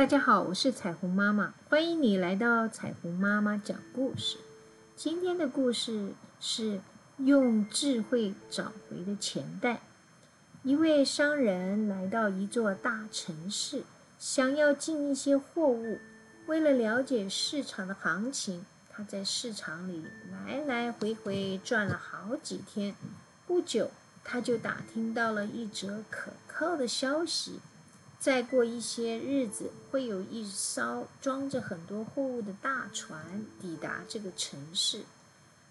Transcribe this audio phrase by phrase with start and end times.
[0.00, 4.38] 大家好，我是彩虹妈妈，欢迎你来到彩虹妈妈讲故事。
[4.96, 6.80] 今天的故事是
[7.18, 9.82] 用智慧找回的钱袋。
[10.62, 13.82] 一位商人来到一座大城市，
[14.18, 15.98] 想要进一些货物。
[16.46, 22.94] 为了了解市场的行情，他在市场里来来回回转了好几天。
[23.46, 23.90] 不久，
[24.24, 27.60] 他就打听到了一则可靠的消息。
[28.20, 35.04] 再过一些日子，会有一艘装着很多货物的大船抵达这个城市。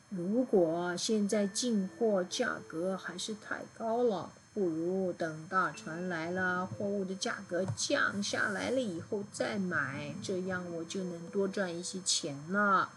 [0.09, 12.89] 如果现在进货价格还是太高了，不如等大船来了，货物的价格降下来了以后再买，这样我就能多赚一些钱了。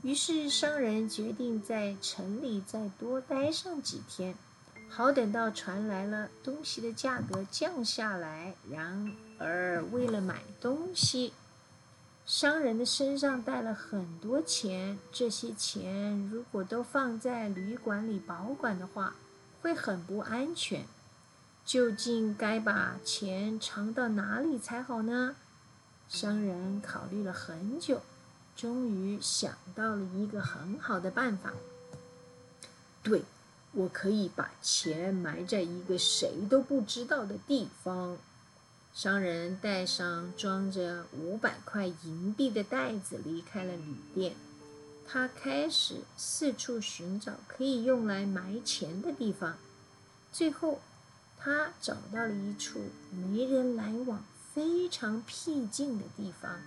[0.00, 4.34] 于是商人决定在城里再多待上几天。
[4.94, 8.54] 好，等到船来了，东西的价格降下来。
[8.70, 11.32] 然而，为了买东西，
[12.26, 14.98] 商人的身上带了很多钱。
[15.10, 19.14] 这些钱如果都放在旅馆里保管的话，
[19.62, 20.84] 会很不安全。
[21.64, 25.36] 究竟该把钱藏到哪里才好呢？
[26.06, 28.02] 商人考虑了很久，
[28.54, 31.54] 终于想到了一个很好的办法。
[33.02, 33.22] 对。
[33.72, 38.18] 我可以把钱埋在一个谁都不知道的地方。
[38.94, 44.34] 商人带上装着五百块银币的袋子，离开了旅店。
[45.08, 49.56] 他开始四处寻找可以用来埋钱的地方。
[50.30, 50.80] 最后，
[51.38, 56.60] 他找到了一处没人来往、非常僻静的地方。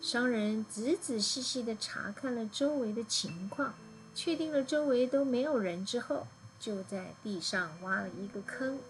[0.00, 3.74] 商人仔仔细细地查看了周围的情况。
[4.18, 6.26] 确定了周围都没有人之后，
[6.58, 8.80] 就在地上挖了一个坑，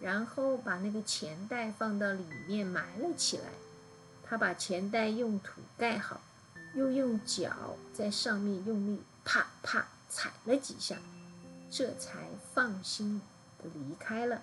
[0.00, 3.44] 然后把那个钱袋放到里面埋了起来。
[4.24, 6.22] 他把钱袋用土盖好，
[6.74, 10.96] 又用脚在上面用力啪啪踩了几下，
[11.70, 12.20] 这才
[12.54, 13.20] 放心
[13.58, 14.40] 的离开了。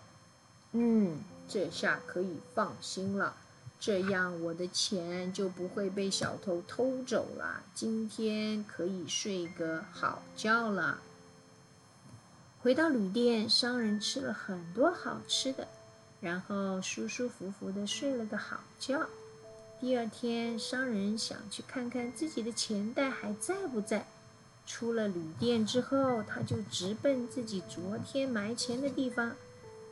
[0.74, 3.36] 嗯，这下可以放心了。
[3.80, 7.64] 这样我的钱就不会被小偷偷走了。
[7.74, 11.00] 今天可以睡个好觉了。
[12.62, 15.66] 回到旅店，商人吃了很多好吃的，
[16.20, 19.08] 然后舒舒服服的睡了个好觉。
[19.80, 24.06] 第二天，商人想去看看自己的钱袋还在不在。
[24.68, 29.38] 出了旅店之后，他就直奔自己昨天埋钱的地方，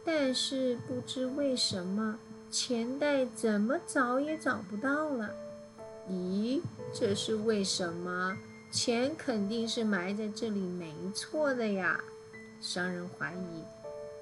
[0.03, 2.19] 但是不知为什么。
[2.49, 5.29] 钱袋怎么找也找不到了，
[6.09, 6.61] 咦，
[6.93, 8.35] 这是为什么？
[8.71, 11.99] 钱肯定是埋在这里没错的呀。
[12.59, 13.63] 商人怀疑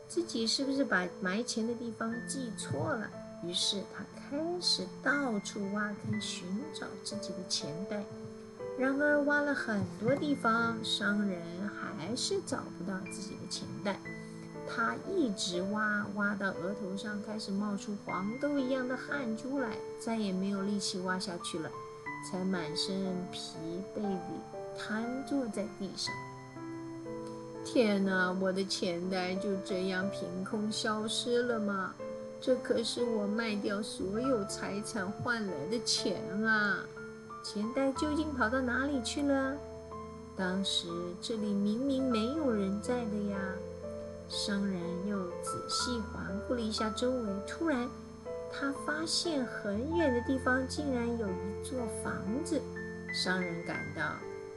[0.08, 3.10] 自己是不是把埋钱的地方记错了，
[3.44, 8.04] 于是他开始到处挖坑寻找自己的钱袋。
[8.78, 13.98] 然而挖了很多地方，商人还是找不到自己的钱袋。
[14.76, 21.72] 他一直挖，挖到额头上开始冒出黄豆一样的汗珠来，再也没有力气挖下去了，
[22.30, 23.40] 才满身疲
[23.96, 24.20] 惫地
[24.78, 26.14] 瘫坐在地上。
[27.64, 31.94] 天哪，我的钱袋就这样凭空消失了吗？
[32.42, 36.80] 这可是我卖掉所有财产换来的钱啊！
[37.44, 39.56] 钱袋究竟跑到哪里去了？
[40.36, 40.88] 当时
[41.22, 43.38] 这里明明没有人在的呀。
[44.28, 47.88] 商人又仔细环顾了一下周围，突然，
[48.52, 52.14] 他发现很远的地方竟然有一座房
[52.44, 52.60] 子。
[53.14, 54.04] 商人感到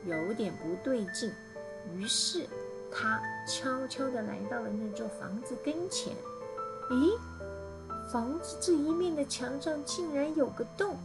[0.04, 1.30] 有点不对劲，
[1.94, 2.46] 于是
[2.90, 6.12] 他悄悄地来到了那座房子跟前。
[6.90, 7.16] 咦，
[8.10, 10.96] 房子这一面的墙上竟然有个洞！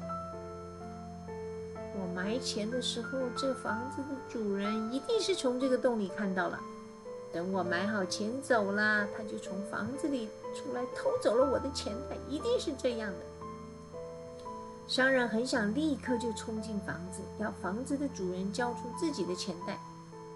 [1.27, 6.59] 我埋钱的时候，这房子的主人一定是从这个洞里看到了。
[7.33, 13.17] 等我买好钱走了，他就从房子里出来偷走了我的钱袋，一定是这样的。
[14.87, 19.79] 商人很想立刻就冲进房子，要房子的主人交出自己的钱袋，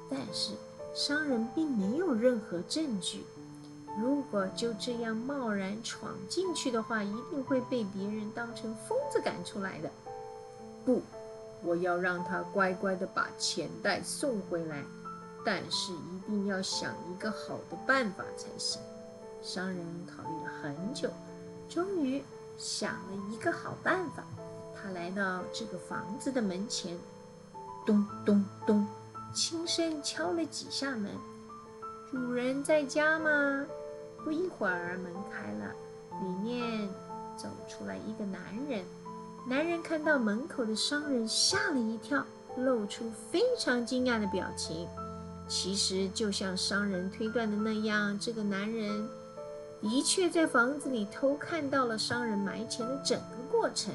[0.10, 0.54] 但是
[0.96, 3.24] 商人并没有任何证据。
[4.00, 9.90] 如果就这样贸然闯进去的话，一定会被别人当成疯子赶出来的。
[10.84, 11.04] 不，
[11.62, 14.84] 我要让他乖乖的把钱袋送回来。
[15.48, 18.82] 但是一定要想一个好的办法才行。
[19.42, 21.10] 商人考虑了很久，
[21.70, 22.22] 终于
[22.58, 24.26] 想了一个好办法。
[24.76, 27.00] 他来到这个房子的门前，
[27.86, 28.86] 咚咚咚，
[29.34, 31.12] 轻声敲了几下门。
[32.12, 33.66] 主人在家吗？
[34.26, 35.74] 不一会儿，门开了，
[36.22, 36.90] 里面
[37.38, 38.84] 走出来一个男人。
[39.48, 42.26] 男人看到门口的商人，吓了一跳，
[42.58, 44.86] 露出非常惊讶的表情。
[45.48, 49.08] 其实，就像商人推断的那样，这个男人
[49.82, 53.94] 的确在房子里偷看到了商人埋钱的整个过程。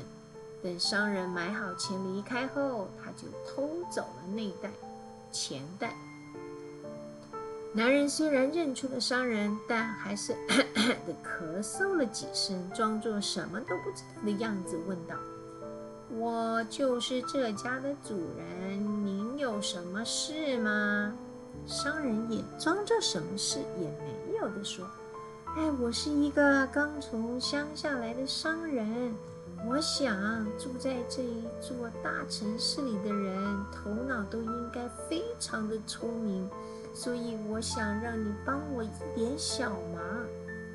[0.62, 4.70] 等商人买好钱离开后，他就偷走了那袋
[5.32, 5.92] 钱袋。
[7.74, 15.16] 男人虽然认出了商人，但还是 的咳嗽了几声，装作什么都不知道的样子，问道
[16.16, 21.12] ：“我就是这家的主人，您有什么事吗？”
[21.66, 24.86] 商人也装作什么事也没有的说
[25.56, 29.14] ：“哎，我是一个刚从乡下来的商人。”
[29.64, 36.50] 我想住在这一座大城市里的人，头脑都应该非常的聪明，
[36.92, 40.02] 所以我想让你帮我一点小忙。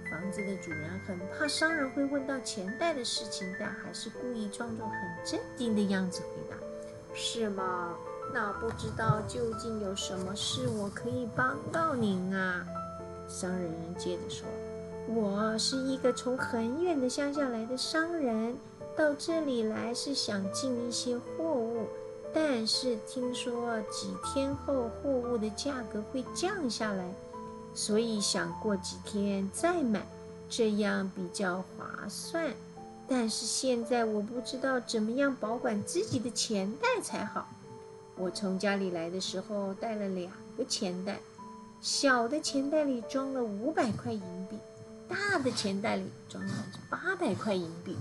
[0.10, 6.56] 房子的主人很怕商人会问到钱袋的事情，但还是故意装作很镇定的样子回答
[7.14, 7.94] ：“是吗？
[8.60, 12.66] 不知道究竟有什么事我可以帮到您啊？”
[13.28, 14.48] 商人接着说
[15.14, 18.56] ：“我是一个从很远的乡下来的商人。”
[18.98, 21.86] 到这里来是想进一些货物，
[22.34, 27.14] 但是听说几天后货物的价格会降下来，
[27.76, 30.04] 所以想过几天再买，
[30.50, 32.52] 这样比较划算。
[33.08, 37.48] 但是现在我不知道怎么样保管自己的钱袋才好。
[38.18, 41.20] 我从家里来的时候带了两个钱袋，
[41.80, 44.58] 小的钱袋里装了五百块银币，
[45.08, 47.96] 大的钱袋里装了八百块银币。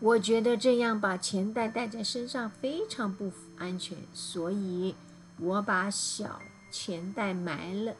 [0.00, 4.94] 我觉得这样把钱袋带在身上非常不安全，所以
[5.40, 7.94] 我把小钱袋埋了，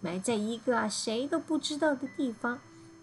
[0.00, 2.60] 埋在一个谁都不知道的地方。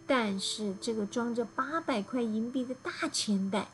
[0.07, 3.68] 但是这个装着八百块银币的大钱袋，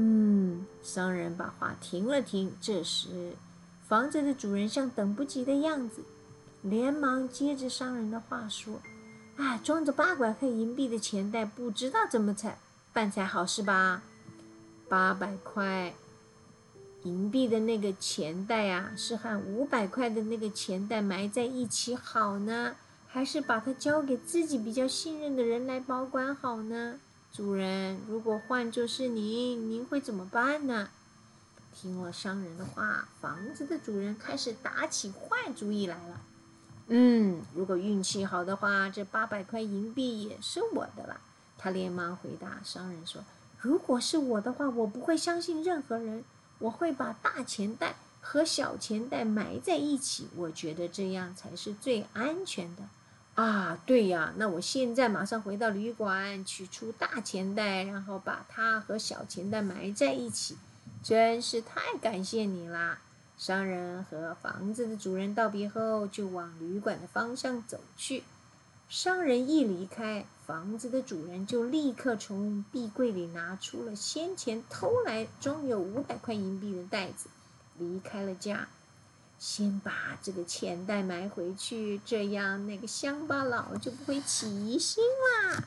[0.00, 2.52] 嗯，商人把话停了停。
[2.60, 3.32] 这时，
[3.88, 6.02] 房子的主人像等不及的样子，
[6.62, 8.80] 连忙接着商人的话说
[9.34, 12.58] ：“哎，装着八百块银币的钱袋，不知道怎么才。”
[12.94, 14.02] 办才好是吧？
[14.88, 15.94] 八百块
[17.02, 22.76] 银币的那个钱袋啊，是和五百块的那个钱袋埋在一起好呢，
[23.08, 27.00] 还是把它交给自己比较信任的人来保管好呢？
[27.32, 30.88] 主人，如果换作是您，您会怎么办呢？
[31.72, 36.20] 听了商人的话，房子的主人开始打起坏主意来了。
[36.88, 41.20] 嗯，如果运气好的话，这八百块银币也是我的了。
[41.56, 43.22] 他连忙回答商人说
[43.60, 46.24] ：“如果是我的话，我不会相信任何人。
[46.58, 52.82] 我会把大钱袋和小钱袋埋在一起，我觉得这样才是最安全的。”
[53.38, 60.56] 啊，对呀，那我现在马上回到旅馆，取出大钱袋，然后把它和小钱袋埋在一起。
[61.04, 62.98] 真是太感谢你啦！
[63.36, 68.24] 商人和房子的主人道别后，就往旅馆的方向走去。
[68.88, 70.26] 商人一离开。
[70.44, 77.28] 房子的主人就立刻从壁柜里拿出了先前偷来装有五百块银币的袋子，
[77.78, 78.66] 离开了家，
[79.38, 85.64] 先把这个钱袋埋回去，这样那个乡巴佬就不会起疑心啦。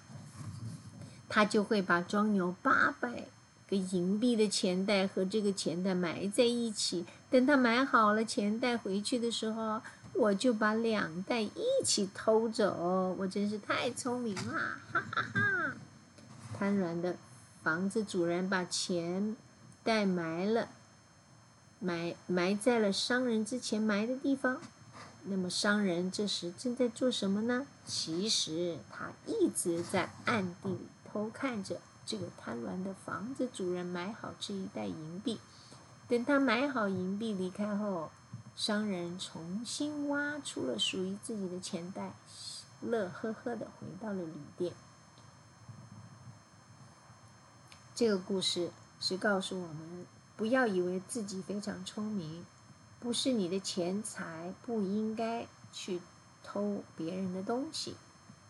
[1.29, 3.25] 他就会把装有八百
[3.69, 7.05] 个银币的钱袋和这个钱袋埋在一起。
[7.29, 9.81] 等他买好了钱袋回去的时候。
[10.13, 14.77] 我就把两袋一起偷走，我真是太聪明啦！
[14.91, 15.73] 哈哈哈！
[16.59, 17.15] 贪婪的
[17.63, 19.37] 房子主人把钱
[19.85, 20.67] 袋埋了，
[21.81, 24.61] 埋埋在了商人之前埋的地方。
[25.23, 27.67] 那么商人这时正在做什么呢？
[27.85, 35.39] 其实他一直在暗地里偷看着这个贪婪的房子主人埋好这一袋银币。
[36.07, 38.09] 等他埋好银币离开后。
[38.53, 42.11] 商人重新挖出了属于自己的钱袋，
[42.81, 44.73] 乐呵呵的回到了旅店。
[47.95, 48.69] 这个故事
[48.99, 50.05] 是告诉我们，
[50.41, 52.43] 不要以为自己非常聪明，
[52.99, 56.01] 不是你的钱财不应该去
[56.43, 57.93] 偷别人的东西。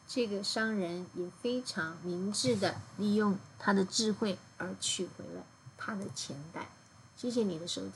[0.07, 5.43] 这个商人也非常明智的利用他的智慧而取回了
[5.77, 6.69] 他的钱袋。
[7.17, 7.89] 谢谢你的收听。